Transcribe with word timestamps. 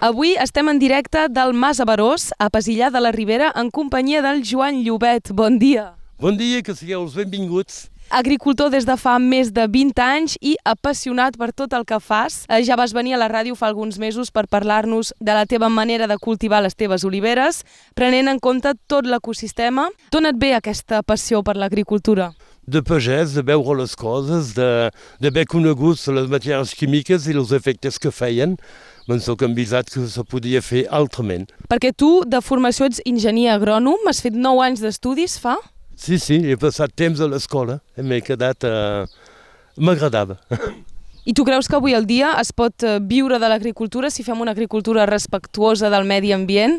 Avui 0.00 0.34
estem 0.42 0.68
en 0.68 0.78
directe 0.78 1.28
del 1.30 1.52
Mas 1.54 1.80
Averós, 1.80 2.32
a 2.38 2.50
Pesillà 2.50 2.90
de 2.90 3.00
la 3.00 3.12
Ribera, 3.12 3.52
en 3.56 3.70
companyia 3.70 4.20
del 4.22 4.42
Joan 4.44 4.82
Llobet. 4.84 5.30
Bon 5.32 5.58
dia. 5.58 5.94
Bon 6.20 6.36
dia, 6.36 6.62
que 6.62 6.74
sigueu 6.74 7.02
els 7.06 7.14
benvinguts. 7.14 7.86
Agricultor 8.10 8.68
des 8.70 8.84
de 8.84 8.98
fa 9.00 9.14
més 9.18 9.48
de 9.56 9.64
20 9.70 10.02
anys 10.04 10.34
i 10.44 10.56
apassionat 10.68 11.38
per 11.40 11.52
tot 11.56 11.72
el 11.72 11.86
que 11.88 11.96
fas. 12.04 12.42
Eh, 12.52 12.60
Ja 12.66 12.76
vas 12.76 12.92
venir 12.92 13.14
a 13.14 13.18
la 13.22 13.30
ràdio 13.32 13.54
fa 13.56 13.66
alguns 13.70 13.96
mesos 13.98 14.30
per 14.30 14.44
parlar-nos 14.46 15.14
de 15.20 15.32
la 15.32 15.46
teva 15.46 15.70
manera 15.70 16.06
de 16.06 16.18
cultivar 16.18 16.60
les 16.62 16.76
teves 16.76 17.04
oliveres, 17.04 17.62
prenent 17.94 18.28
en 18.28 18.38
compte 18.40 18.74
tot 18.86 19.06
l'ecosistema. 19.06 19.88
D'on 20.12 20.26
et 20.26 20.36
ve 20.36 20.52
aquesta 20.54 21.02
passió 21.02 21.42
per 21.42 21.56
l'agricultura? 21.56 22.32
De 22.66 22.80
pagès, 22.82 23.34
de 23.34 23.42
veure 23.42 23.74
les 23.80 23.94
coses, 23.96 24.54
de- 24.54 24.90
d'haver 25.20 25.46
conegut 25.46 25.98
les 26.08 26.28
matèries 26.28 26.74
químiques 26.74 27.26
i 27.26 27.32
els 27.32 27.52
efectes 27.52 27.98
que 27.98 28.10
feien, 28.10 28.56
me'n 29.08 29.20
soc 29.20 29.44
envisat 29.44 29.90
que 29.92 30.06
se 30.08 30.24
podia 30.24 30.62
fer 30.64 30.86
altrament. 30.90 31.50
Perquè 31.68 31.92
tu, 31.96 32.22
de 32.26 32.40
formació, 32.44 32.88
ets 32.88 33.02
enginyer 33.08 33.52
agrònom, 33.54 34.08
has 34.08 34.22
fet 34.24 34.36
9 34.36 34.64
anys 34.64 34.84
d'estudis, 34.84 35.36
fa? 35.42 35.58
Sí, 35.94 36.18
sí, 36.18 36.40
he 36.48 36.56
passat 36.58 36.92
temps 36.96 37.20
a 37.20 37.30
l'escola 37.30 37.80
m'he 38.00 38.20
quedat... 38.24 38.66
Eh, 38.66 39.30
M'agradava. 39.74 40.36
I 41.26 41.32
tu 41.34 41.42
creus 41.42 41.66
que 41.66 41.74
avui 41.74 41.96
el 41.96 42.04
dia 42.06 42.34
es 42.38 42.52
pot 42.54 42.84
eh, 42.86 42.98
viure 43.02 43.40
de 43.42 43.48
l'agricultura 43.50 44.10
si 44.12 44.22
fem 44.22 44.38
una 44.44 44.52
agricultura 44.54 45.06
respectuosa 45.08 45.90
del 45.90 46.06
medi 46.06 46.34
ambient? 46.36 46.76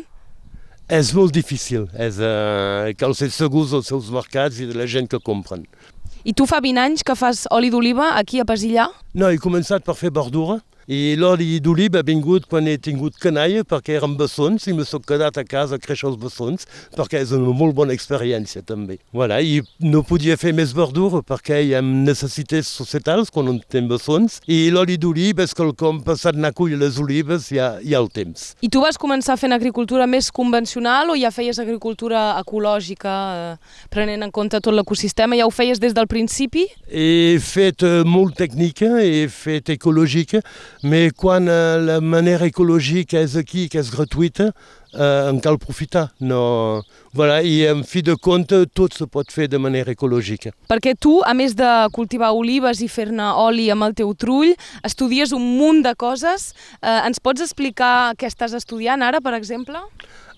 És 0.88 1.10
molt 1.16 1.34
difícil, 1.34 1.88
és, 1.98 2.20
eh, 2.22 2.94
cal 2.96 3.12
ser 3.18 3.28
segurs 3.34 3.74
dels 3.74 3.90
seus 3.90 4.08
mercats 4.14 4.62
i 4.62 4.68
de 4.70 4.78
la 4.78 4.86
gent 4.86 5.10
que 5.10 5.18
compren. 5.18 5.66
I 6.24 6.32
tu 6.32 6.46
fa 6.46 6.60
20 6.62 6.80
anys 6.80 7.04
que 7.06 7.16
fas 7.18 7.44
oli 7.54 7.68
d'oliva 7.74 8.14
aquí 8.16 8.40
a 8.40 8.46
Pesillà? 8.46 8.86
No, 9.14 9.28
he 9.28 9.42
començat 9.42 9.84
per 9.84 9.96
fer 9.98 10.12
verdura 10.14 10.60
i 10.86 11.16
l'oli 11.18 11.58
d'oliva 11.60 12.00
ha 12.00 12.06
vingut 12.06 12.46
quan 12.50 12.68
he 12.70 12.76
tingut 12.78 13.16
canalla 13.18 13.64
perquè 13.66 13.96
eren 13.98 14.14
bessons 14.18 14.68
i 14.70 14.74
me 14.76 14.84
soc 14.86 15.06
quedat 15.08 15.38
a 15.38 15.44
casa 15.44 15.76
a 15.76 15.82
créixer 15.82 16.06
els 16.10 16.18
bessons 16.20 16.66
perquè 16.94 17.22
és 17.24 17.32
una 17.34 17.54
molt 17.56 17.74
bona 17.74 17.94
experiència 17.96 18.62
també. 18.62 18.98
Voilà, 19.12 19.40
I 19.42 19.62
no 19.82 20.04
podia 20.06 20.36
fer 20.38 20.52
més 20.54 20.74
verdura 20.76 21.22
perquè 21.26 21.58
hi 21.64 21.74
ha 21.74 21.82
necessitats 21.82 22.70
societals 22.78 23.32
quan 23.34 23.50
on 23.50 23.58
tem 23.72 23.88
bessons 23.90 24.38
i 24.46 24.68
l'oli 24.70 24.98
d'oliva 25.00 25.42
és 25.42 25.54
quelcom 25.56 26.02
passat 26.06 26.38
anar 26.38 26.52
a 26.54 26.56
collir 26.56 26.78
les 26.78 27.00
olives 27.02 27.50
hi 27.50 27.58
ha, 27.58 27.76
hi 27.82 27.94
ha 27.94 28.02
el 28.02 28.10
temps. 28.14 28.52
I 28.62 28.70
tu 28.70 28.82
vas 28.84 28.98
començar 29.00 29.38
fent 29.40 29.56
agricultura 29.56 30.06
més 30.06 30.30
convencional 30.30 31.10
o 31.10 31.18
ja 31.18 31.32
feies 31.34 31.58
agricultura 31.62 32.28
ecològica, 32.40 33.16
eh, 33.34 33.88
prenent 33.90 34.22
en 34.22 34.30
compte 34.30 34.60
tot 34.62 34.74
l'ecosistema? 34.74 35.36
Ja 35.38 35.48
ho 35.48 35.54
feies 35.54 35.82
des 35.82 35.96
del 35.96 36.06
principi? 36.10 36.66
He 36.86 37.38
fet 37.42 37.82
eh, 37.82 38.04
molt 38.06 38.36
tècnica, 38.38 38.92
he 39.02 39.26
fet 39.32 39.74
ecològica, 39.74 40.42
però 40.82 41.10
quan 41.16 41.48
eh, 41.48 41.78
la 41.80 42.00
manera 42.00 42.46
ecològica 42.46 43.20
és 43.22 43.36
aquí, 43.36 43.68
que 43.68 43.78
és 43.80 43.90
gratuïta, 43.90 44.50
eh, 44.92 45.28
en 45.30 45.40
cal 45.40 45.58
profitar. 45.58 46.10
No, 46.20 46.82
voilà, 47.16 47.40
I 47.42 47.66
en 47.70 47.82
fi 47.84 48.02
de 48.02 48.16
compte 48.16 48.64
tot 48.74 48.94
se 48.94 49.06
pot 49.06 49.30
fer 49.32 49.48
de 49.48 49.58
manera 49.58 49.92
ecològica. 49.92 50.52
Perquè 50.68 50.96
tu, 50.98 51.20
a 51.24 51.32
més 51.34 51.56
de 51.56 51.70
cultivar 51.96 52.32
olives 52.36 52.82
i 52.84 52.88
fer-ne 52.88 53.32
oli 53.46 53.70
amb 53.72 53.88
el 53.88 53.96
teu 53.96 54.12
trull, 54.14 54.54
estudies 54.84 55.32
un 55.32 55.44
munt 55.58 55.82
de 55.86 55.94
coses. 55.94 56.52
Eh, 56.82 57.00
ens 57.06 57.20
pots 57.20 57.44
explicar 57.44 58.14
què 58.18 58.28
estàs 58.28 58.56
estudiant 58.56 59.02
ara, 59.02 59.22
per 59.24 59.36
exemple? 59.38 59.80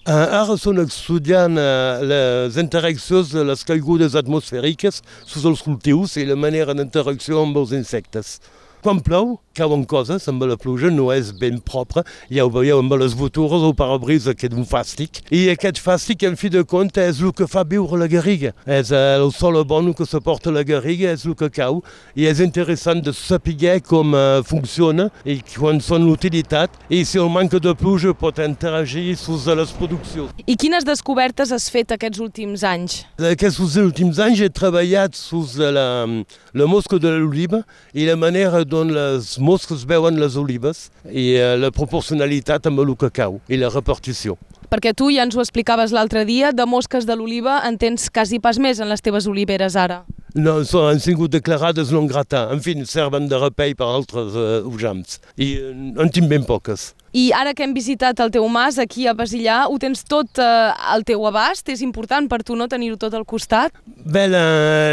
Uh, 0.08 0.24
ara 0.32 0.54
estic 0.54 0.78
estudiant 0.86 1.58
uh, 1.60 1.98
les 2.00 2.56
interaccions 2.56 3.28
de 3.28 3.42
les 3.44 3.64
caigudes 3.68 4.14
atmosfèriques 4.16 5.02
sus 5.28 5.44
els 5.44 5.60
cultius 5.60 6.14
i 6.16 6.24
la 6.24 6.38
manera 6.38 6.72
d'interacció 6.72 7.42
amb 7.42 7.58
els 7.60 7.74
insectes. 7.76 8.38
Quan 8.78 9.00
plou, 9.02 9.32
cauen 9.58 9.82
coses 9.90 10.28
amb 10.30 10.44
la 10.46 10.54
pluja, 10.60 10.86
no 10.94 11.08
és 11.10 11.32
ben 11.34 11.56
propre, 11.58 12.04
ja 12.30 12.44
ho 12.46 12.50
veieu 12.54 12.78
amb 12.78 12.92
les 13.00 13.16
botures 13.18 13.64
o 13.66 13.72
parabrisa 13.74 14.34
que 14.38 14.46
és 14.46 14.54
un 14.54 14.66
fàstic. 14.68 15.18
I 15.34 15.48
aquest 15.50 15.80
fàstic, 15.82 16.22
en 16.28 16.36
fi 16.38 16.50
de 16.54 16.62
compte, 16.62 17.02
és 17.02 17.18
el 17.18 17.34
que 17.34 17.48
fa 17.50 17.64
viure 17.66 17.98
la 17.98 18.06
garriga. 18.10 18.52
És 18.64 18.92
el 18.94 19.32
sol 19.34 19.58
bon 19.66 19.90
que 19.98 20.06
suporta 20.06 20.52
la 20.54 20.62
garriga, 20.62 21.10
és 21.10 21.26
el 21.26 21.34
que 21.38 21.50
cau, 21.50 21.80
i 22.14 22.28
és 22.30 22.38
interessant 22.44 23.02
de 23.02 23.14
saber 23.16 23.80
com 23.82 24.14
uh, 24.14 24.44
funciona 24.46 25.08
i 25.26 25.38
quan 25.56 25.80
són 25.82 26.04
l'utilitat, 26.06 26.70
i 26.90 27.02
si 27.04 27.18
el 27.18 27.30
manca 27.32 27.58
de 27.58 27.74
pluja 27.74 28.14
pot 28.14 28.38
interagir 28.44 29.16
sus 29.18 29.48
les 29.50 29.72
produccions. 29.74 30.30
I 30.46 30.54
quines 30.54 30.86
descobertes 30.86 31.50
has 31.50 31.66
fet 31.72 31.96
aquests 31.96 32.22
últims 32.22 32.62
anys? 32.62 33.00
Aquests 33.18 33.76
últims 33.82 34.20
anys 34.22 34.44
he 34.44 34.50
treballat 34.52 35.18
sus 35.18 35.56
la, 35.58 36.06
la 36.54 36.70
mosca 36.70 37.00
de 37.02 37.10
l'oliva 37.16 37.64
i 37.94 38.06
la 38.06 38.14
manera 38.20 38.62
dont 38.78 38.94
les 38.94 39.38
mosques 39.42 39.84
veuen 39.88 40.18
les 40.20 40.36
olives 40.38 40.88
i 41.10 41.32
eh, 41.34 41.56
la 41.58 41.72
proporcionalitat 41.74 42.68
amb 42.70 42.84
el 42.84 42.94
cacau 43.00 43.40
i 43.50 43.58
la 43.58 43.72
repartició. 43.74 44.38
Perquè 44.68 44.92
tu 44.92 45.08
ja 45.10 45.24
ens 45.24 45.36
ho 45.36 45.42
explicaves 45.42 45.94
l'altre 45.96 46.26
dia, 46.28 46.52
de 46.52 46.66
mosques 46.68 47.08
de 47.08 47.16
l'oliva 47.16 47.62
en 47.66 47.78
tens 47.80 48.10
quasi 48.12 48.38
pas 48.38 48.60
més 48.60 48.80
en 48.80 48.90
les 48.92 49.02
teves 49.02 49.26
oliveres 49.30 49.78
ara. 49.80 50.02
No, 50.38 50.60
són, 50.68 50.92
han 50.92 51.02
sigut 51.02 51.32
declarades 51.34 51.90
non 51.94 52.06
grata. 52.10 52.46
En 52.54 52.62
fi, 52.62 52.76
serven 52.86 53.26
de 53.30 53.40
repei 53.40 53.74
per 53.78 53.88
altres 53.90 54.36
uh, 54.38 54.60
ujams. 54.68 55.18
I 55.34 55.50
uh, 55.58 55.74
en 56.04 56.14
tinc 56.14 56.30
ben 56.30 56.46
poques. 56.46 56.92
I 57.16 57.30
ara 57.32 57.54
que 57.56 57.64
hem 57.64 57.72
visitat 57.72 58.20
el 58.20 58.30
teu 58.30 58.44
mas 58.52 58.76
aquí 58.78 59.06
a 59.08 59.14
Basillà, 59.16 59.62
ho 59.72 59.78
tens 59.80 60.02
tot 60.04 60.38
eh, 60.38 60.90
al 60.92 61.06
teu 61.08 61.24
abast? 61.24 61.70
És 61.72 61.80
important 61.80 62.28
per 62.28 62.42
tu 62.44 62.56
no 62.56 62.66
tenir-ho 62.68 62.98
tot 63.00 63.14
al 63.16 63.24
costat? 63.24 63.72
Bé, 64.04 64.26
la, 64.28 64.42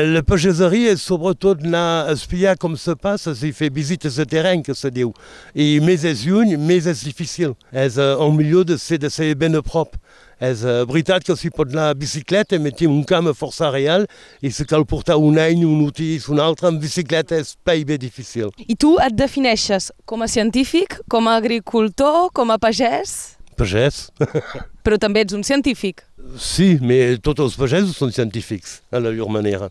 la 0.07 0.23
pageseria 0.23 0.94
és 0.95 1.03
sobretot 1.03 1.66
anar 1.67 2.05
a 2.05 2.16
espiar 2.16 2.55
com 2.57 2.78
se 2.79 2.95
passa, 2.95 3.35
si 3.35 3.51
fer 3.51 3.67
visites 3.75 4.16
de 4.16 4.25
terreny, 4.31 4.63
que 4.63 4.73
se 4.73 4.94
diu. 4.95 5.11
I 5.51 5.81
més 5.84 6.07
és 6.07 6.23
lluny, 6.23 6.55
més 6.55 6.88
és 6.88 7.03
difícil. 7.03 7.57
És 7.75 8.00
uh, 8.00 8.16
el 8.16 8.31
millor 8.38 8.63
de 8.72 8.79
ser, 8.79 9.01
de 9.03 9.11
ser 9.11 9.34
ben 9.35 9.59
a 9.59 9.63
prop. 9.66 10.00
És 10.44 10.63
veritat 10.90 11.23
que 11.23 11.35
s'hi 11.38 11.51
pot 11.53 11.72
anar 11.72 11.91
a 11.94 11.97
bicicleta, 11.97 12.59
metim 12.59 12.91
un 12.91 13.03
camp 13.07 13.29
força 13.35 13.69
real 13.72 14.06
i 14.44 14.51
si 14.51 14.66
cal 14.68 14.85
portar 14.85 15.16
un 15.18 15.40
any, 15.40 15.63
un 15.66 15.85
utilitz, 15.85 16.28
un 16.29 16.41
altre, 16.44 16.68
en 16.69 16.79
bicicleta 16.81 17.38
és 17.40 17.56
pai 17.63 17.85
bé 17.88 17.97
difícil. 18.01 18.51
I 18.68 18.75
tu 18.75 18.96
et 19.03 19.16
defineixes 19.16 19.91
com 20.06 20.22
a 20.22 20.28
científic, 20.28 21.00
com 21.09 21.29
a 21.31 21.38
agricultor, 21.40 22.29
com 22.35 22.51
a 22.51 22.59
pagès? 22.59 23.38
Pagès? 23.56 24.09
Però 24.85 25.00
també 25.01 25.23
ets 25.25 25.34
un 25.34 25.44
científic. 25.44 26.03
sí, 26.41 26.75
però 26.81 27.17
tots 27.22 27.40
els 27.40 27.56
pagesos 27.56 27.96
són 27.96 28.12
científics, 28.12 28.81
a 28.91 29.00
la 29.00 29.13
llur 29.13 29.29
manera. 29.29 29.69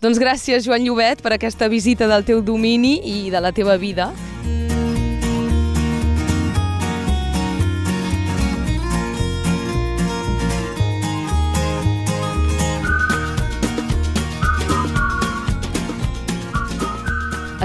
Doncs 0.00 0.18
gràcies, 0.18 0.64
Joan 0.64 0.84
Llobet, 0.84 1.20
per 1.20 1.34
aquesta 1.36 1.68
visita 1.68 2.08
del 2.08 2.24
teu 2.24 2.40
domini 2.40 3.00
i 3.04 3.30
de 3.30 3.40
la 3.40 3.52
teva 3.52 3.76
vida. 3.76 4.10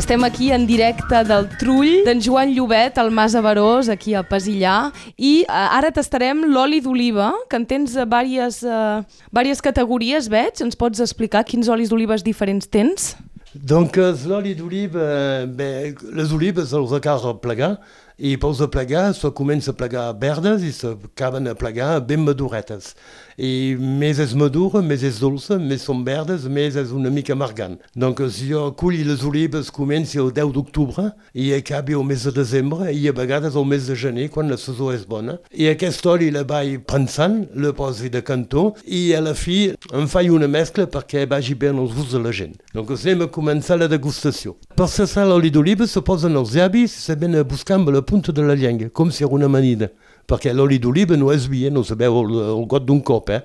Estem 0.06 0.24
aquí 0.24 0.52
en 0.52 0.68
directe 0.70 1.24
del 1.26 1.48
Trull 1.58 2.04
d'en 2.06 2.20
Joan 2.22 2.52
Llobet, 2.54 3.00
al 3.02 3.08
Mas 3.10 3.34
Averós, 3.34 3.88
aquí 3.90 4.14
a 4.14 4.22
Pesillà, 4.22 4.92
i 5.18 5.40
eh, 5.42 5.48
ara 5.50 5.90
tastarem 5.90 6.44
l'oli 6.46 6.78
d'oliva, 6.78 7.32
que 7.50 7.58
en 7.58 7.66
tens 7.66 7.96
eh, 7.98 8.06
diverses, 8.06 8.60
eh, 8.70 9.24
diverses 9.32 9.66
categories, 9.66 10.28
veig. 10.30 10.62
Ens 10.62 10.78
pots 10.78 11.02
explicar 11.02 11.42
quins 11.50 11.72
olis 11.74 11.90
d'olives 11.90 12.22
diferents 12.22 12.70
tens? 12.70 13.16
Donc, 13.56 13.98
l'oli 14.30 14.54
d'oliva, 14.54 15.10
bé, 15.50 15.96
les 16.14 16.38
olives 16.38 16.78
els 16.78 16.94
acaba 16.94 17.34
plegar 17.42 17.80
i 18.18 18.36
pels 18.40 18.62
a 18.64 18.68
plegar 18.72 19.14
se 19.14 19.30
comença 19.36 19.72
a 19.72 19.78
plegar 19.78 20.14
verdes 20.20 20.64
i 20.64 20.72
s'acaben 20.72 21.48
a 21.48 21.56
plegar 21.56 22.00
ben 22.02 22.24
maduretes. 22.24 22.94
I 23.36 23.76
més 23.76 24.20
és 24.24 24.32
madura, 24.38 24.80
més 24.80 25.04
és 25.04 25.20
dolça, 25.20 25.58
més 25.60 25.84
són 25.84 26.06
verdes, 26.08 26.46
més 26.48 26.78
és 26.80 26.94
una 26.96 27.12
mica 27.12 27.34
amargant. 27.36 27.76
Donc, 27.96 28.22
si 28.32 28.48
jo 28.48 28.70
culli 28.80 29.04
les 29.04 29.26
olives 29.28 29.72
comenci 29.76 30.22
el 30.22 30.32
10 30.32 30.54
d'octubre 30.56 31.10
i 31.34 31.50
acabi 31.54 31.98
el 31.98 32.06
mes 32.08 32.24
de 32.24 32.32
desembre 32.32 32.94
i 32.96 33.10
a 33.10 33.16
vegades 33.16 33.58
el 33.60 33.68
mes 33.68 33.90
de 33.90 33.98
gener 34.00 34.30
quan 34.32 34.48
la 34.52 34.58
saison 34.58 34.96
és 34.96 35.04
bona. 35.08 35.36
I 35.52 35.68
aquest 35.74 36.06
oli 36.08 36.32
la 36.32 36.46
vaig 36.48 36.86
prensant, 36.88 37.42
la 37.60 37.74
posi 37.76 38.10
de 38.14 38.24
cantó 38.24 38.70
i 38.88 39.12
a 39.18 39.20
la 39.26 39.36
fi 39.36 39.74
em 39.92 40.08
faig 40.08 40.32
una 40.32 40.48
mescla 40.48 40.88
perquè 40.88 41.26
vagi 41.28 41.58
bé 41.60 41.74
en 41.74 41.84
els 41.84 41.92
gust 41.96 42.16
de 42.16 42.24
la 42.24 42.32
gent. 42.32 42.56
Donc, 42.72 42.94
anem 42.96 43.26
a 43.26 43.32
començar 43.32 43.76
la 43.82 43.92
degustació. 43.92 44.56
Per 44.80 44.88
cessar 44.92 45.28
l'oli 45.28 45.52
d'oliva 45.52 45.88
se 45.88 46.00
posen 46.04 46.40
els 46.40 46.56
llavis 46.56 46.96
i 46.96 47.04
se 47.10 47.20
ven 47.20 47.36
a 47.36 47.44
buscar 47.44 47.82
amb 47.82 47.92
la 47.92 48.05
punta 48.06 48.34
de 48.36 48.46
la 48.46 48.56
llengua, 48.56 48.90
com 48.94 49.12
si 49.12 49.26
era 49.26 49.34
una 49.34 49.50
amanida. 49.52 49.90
Perquè 50.26 50.54
l'oli 50.56 50.80
d'oliva 50.82 51.18
no 51.18 51.30
és 51.34 51.46
vi, 51.50 51.68
eh? 51.68 51.72
no 51.74 51.84
sabeu 51.86 52.16
el, 52.24 52.32
el 52.56 52.64
got 52.70 52.86
d'un 52.86 53.02
cop, 53.06 53.30
eh? 53.30 53.42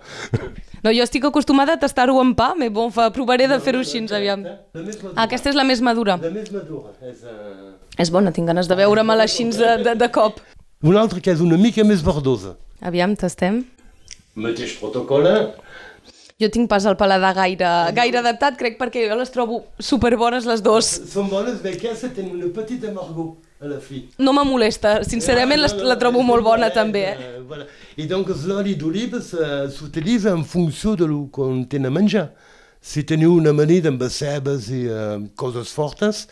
No, 0.81 0.89
jo 0.97 1.05
estic 1.05 1.27
acostumada 1.29 1.75
a 1.77 1.81
tastar-ho 1.81 2.15
en 2.23 2.31
pa, 2.33 2.55
però 2.57 2.73
bon, 2.73 2.93
fa, 2.95 3.11
provaré 3.13 3.45
de 3.51 3.59
fer-ho 3.61 3.83
així, 3.85 4.01
aviam. 4.17 4.47
Ah, 4.47 5.27
aquesta 5.27 5.53
és 5.53 5.59
la 5.59 5.67
més 5.69 5.83
madura. 5.85 6.17
La 6.23 6.31
més 6.33 6.49
madura. 6.55 6.95
És, 7.05 7.21
uh... 7.29 7.75
És 8.01 8.09
bona, 8.15 8.33
tinc 8.33 8.49
ganes 8.49 8.71
de 8.71 8.79
veure-me-la 8.79 9.27
així 9.29 9.45
de, 9.53 9.75
de, 9.85 9.93
de 10.01 10.09
cop. 10.09 10.41
Una 10.81 11.03
altra 11.03 11.21
que 11.21 11.35
és 11.35 11.43
una 11.45 11.59
mica 11.61 11.85
més 11.85 12.01
verdosa. 12.01 12.55
Aviam, 12.81 13.13
tastem. 13.21 13.61
Mateix 14.41 14.79
protocol. 14.81 15.29
Jo 16.41 16.49
tinc 16.49 16.71
pas 16.71 16.87
el 16.89 16.97
paladar 16.97 17.35
gaire, 17.37 17.69
gaire 17.93 18.23
adaptat, 18.23 18.57
crec, 18.57 18.79
perquè 18.81 19.05
jo 19.11 19.19
les 19.19 19.31
trobo 19.35 19.61
superbones 19.77 20.49
les 20.49 20.63
dues. 20.65 20.89
Són 21.13 21.29
bones, 21.29 21.61
bé, 21.61 21.75
aquesta 21.77 22.09
tenen 22.17 22.39
una 22.39 22.49
petita 22.55 22.89
amargor. 22.89 23.37
a 23.61 23.69
la 23.69 23.77
fi. 23.79 24.09
No 24.19 24.33
me 24.33 24.41
molesta, 24.49 25.03
sincerament 25.05 25.61
la, 25.61 25.69
la 25.85 25.97
trobo 26.01 26.23
molt 26.25 26.41
bona 26.41 26.71
també. 26.73 27.03
Eh? 27.11 27.27
Uh, 27.27 27.43
voilà. 27.45 27.67
I 28.01 28.07
doncs 28.09 28.47
l'oli 28.49 28.73
d'oliva 28.81 29.21
s'utilitza 29.21 30.33
en 30.33 30.47
funció 30.49 30.95
de 30.97 31.05
lo 31.11 31.27
que 31.35 31.49
tenen 31.69 31.91
a 31.91 31.95
menjar. 31.99 32.31
Si 32.81 33.03
teniu 33.05 33.35
una 33.37 33.51
amanida 33.53 33.91
amb 33.93 34.01
cebes 34.09 34.71
i 34.73 34.87
uh, 34.89 35.19
coses 35.37 35.69
fortes, 35.77 36.23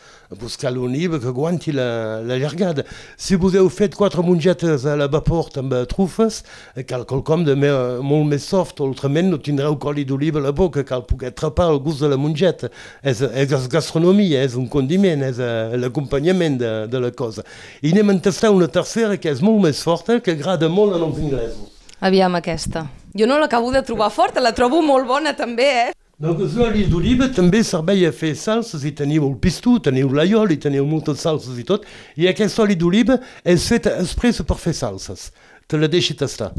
buscar 0.41 0.71
l'oliva 0.73 1.19
que 1.21 1.29
aguanti 1.29 1.75
la, 1.77 2.23
la 2.25 2.39
llargada. 2.41 2.87
Si 3.21 3.37
vos 3.37 3.53
heu 3.53 3.69
fet 3.69 3.93
quatre 3.93 4.25
mongetes 4.25 4.87
a 4.89 4.95
la 4.97 5.11
vapor 5.13 5.51
amb 5.61 5.77
trufes, 5.93 6.41
cal 6.89 7.05
quelcom 7.11 7.45
de 7.45 7.53
me, 7.53 7.69
molt 8.01 8.31
més 8.33 8.49
soft, 8.49 8.81
altrament 8.81 9.29
no 9.29 9.41
tindreu 9.45 9.77
coli 9.77 10.07
d'oliva 10.09 10.41
a 10.41 10.47
la 10.47 10.55
boca, 10.57 10.87
cal 10.89 11.05
poder 11.05 11.35
atrapar 11.35 11.69
el 11.69 11.83
gust 11.85 12.01
de 12.01 12.09
la 12.15 12.17
mongeta. 12.17 12.73
És, 13.05 13.21
és 13.21 13.69
gastronomia, 13.69 14.41
és 14.41 14.57
un 14.57 14.71
condiment, 14.73 15.27
és 15.29 15.37
l'acompanyament 15.77 16.57
de, 16.65 16.73
de 16.89 17.05
la 17.05 17.13
cosa. 17.13 17.45
I 17.85 17.93
anem 17.93 18.17
a 18.17 18.19
tastar 18.25 18.55
una 18.57 18.73
tercera 18.73 19.21
que 19.21 19.29
és 19.29 19.45
molt 19.45 19.61
més 19.69 19.85
forta, 19.85 20.17
que 20.25 20.33
agrada 20.33 20.73
molt 20.73 20.97
als 20.97 21.21
inglesos. 21.21 21.77
Aviam 22.01 22.41
aquesta. 22.41 22.89
Jo 23.13 23.29
no 23.29 23.37
l'acabo 23.37 23.69
de 23.75 23.85
trobar 23.85 24.09
forta, 24.15 24.41
la 24.41 24.57
trobo 24.57 24.81
molt 24.81 25.05
bona 25.09 25.37
també, 25.37 25.71
eh? 25.85 25.89
Donc 26.19 26.41
l'oli 26.43 26.83
d'oliva 26.91 27.29
també 27.31 27.61
serveix 27.63 28.01
a 28.09 28.11
fer 28.11 28.33
salses 28.35 28.83
i 28.83 28.91
teniu 28.91 29.23
el 29.29 29.37
pistó, 29.39 29.77
teniu 29.79 30.11
l'aiol 30.11 30.51
i 30.51 30.57
teniu 30.59 30.83
moltes 30.83 31.23
salses 31.23 31.61
i 31.63 31.65
tot. 31.67 31.85
I 32.19 32.27
aquest 32.27 32.59
oli 32.59 32.75
d'oliva 32.75 33.21
és 33.47 33.69
fet 33.71 33.87
expressa 33.93 34.43
per 34.43 34.57
fer 34.59 34.75
salses. 34.75 35.29
Te 35.71 35.79
la 35.79 35.87
deixi 35.87 36.17
tastar. 36.19 36.51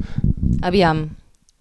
Aviam. 0.63 1.09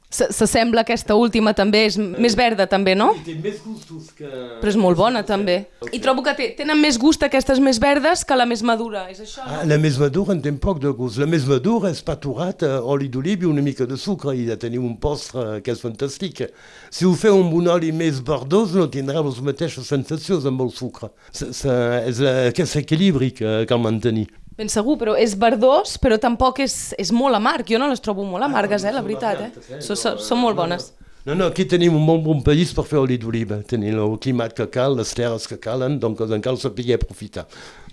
S'assembla 0.09 0.87
aquesta 0.87 1.13
última 1.21 1.53
també, 1.53 1.83
és 1.85 1.99
més 2.01 2.33
verda 2.39 2.65
també, 2.67 2.95
no? 2.97 3.11
I 3.19 3.27
té 3.27 3.35
més 3.45 3.59
gustos 3.61 4.07
que... 4.17 4.29
Però 4.63 4.71
és 4.71 4.79
molt 4.81 4.97
bona 4.97 5.21
també. 5.29 5.59
I 5.93 6.01
trobo 6.01 6.25
que 6.25 6.33
tenen 6.57 6.81
més 6.81 6.97
gust 7.01 7.27
aquestes 7.27 7.61
més 7.61 7.77
verdes 7.83 8.25
que 8.25 8.39
la 8.39 8.47
més 8.49 8.65
madura, 8.65 9.05
és 9.13 9.21
això? 9.27 9.45
Ah, 9.45 9.67
la 9.69 9.77
més 9.83 10.01
madura 10.01 10.33
en 10.33 10.41
té 10.41 10.55
poc 10.57 10.81
de 10.81 10.95
gust. 10.97 11.21
La 11.21 11.29
més 11.29 11.45
madura 11.45 11.93
és 11.93 12.01
paturat, 12.01 12.65
eh, 12.65 12.81
oli 12.81 13.11
d'oliva 13.13 13.45
i 13.45 13.51
una 13.53 13.65
mica 13.65 13.85
de 13.85 14.01
sucre 14.01 14.33
i 14.33 14.49
ja 14.49 14.57
teniu 14.57 14.89
un 14.89 14.97
postre 14.97 15.61
que 15.61 15.77
és 15.77 15.85
fantàstic. 15.85 16.47
Si 16.89 17.05
ho 17.05 17.13
feu 17.13 17.43
amb 17.43 17.53
un 17.61 17.69
oli 17.69 17.93
més 17.93 18.25
verdós 18.25 18.73
no 18.79 18.89
tindrà 18.89 19.21
les 19.21 19.45
mateixes 19.45 19.93
sensacions 19.93 20.49
amb 20.49 20.65
el 20.65 20.73
sucre. 20.73 21.13
S 21.37 21.45
-s 21.53 21.69
és 22.09 22.25
aquest 22.49 22.81
equilibri 22.81 23.35
que 23.37 23.67
cal 23.69 23.85
mantenir. 23.85 24.31
Ben 24.59 24.67
segur, 24.67 24.97
però 24.99 25.13
és 25.15 25.37
verdós, 25.39 25.93
però 26.03 26.17
tampoc 26.19 26.59
és, 26.65 26.91
és 26.99 27.13
molt 27.15 27.39
amarg. 27.39 27.69
Jo 27.71 27.79
no 27.79 27.87
les 27.93 28.03
trobo 28.03 28.25
molt 28.27 28.43
amargues, 28.43 28.83
eh, 28.83 28.91
la 28.91 29.05
veritat. 29.07 29.45
Eh? 29.47 29.79
Són, 29.87 30.19
són, 30.19 30.41
molt 30.43 30.59
bones. 30.59 30.89
No, 31.23 31.37
no, 31.37 31.47
aquí 31.47 31.63
tenim 31.69 31.95
un 31.95 32.03
molt 32.03 32.25
bon 32.25 32.43
país 32.43 32.73
per 32.75 32.83
fer 32.89 32.99
oli 32.99 33.21
d'oliva. 33.23 33.61
Tenim 33.63 34.01
el 34.03 34.17
climat 34.19 34.57
que 34.59 34.67
cal, 34.75 34.99
les 34.99 35.15
terres 35.15 35.47
que 35.47 35.61
calen, 35.63 36.01
doncs 36.03 36.35
en 36.35 36.43
cal 36.43 36.59
saber 36.59 36.91
aprofitar. 36.97 37.47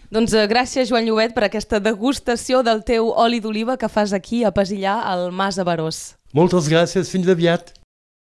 Doncs 0.09 0.33
uh, 0.33 0.47
gràcies, 0.49 0.89
Joan 0.89 1.05
Llobet, 1.05 1.37
per 1.37 1.45
aquesta 1.45 1.77
degustació 1.83 2.63
del 2.65 2.81
teu 2.87 3.13
oli 3.13 3.41
d'oliva 3.43 3.77
que 3.77 3.89
fas 3.89 4.13
aquí 4.17 4.41
a 4.41 4.53
Pesillà, 4.55 5.03
al 5.05 5.29
Mas 5.29 5.61
Averós. 5.61 6.15
Moltes 6.33 6.65
gràcies, 6.71 7.13
fins 7.13 7.29
aviat. 7.29 7.75